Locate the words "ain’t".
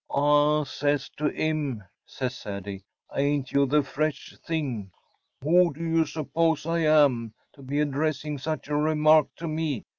3.15-3.51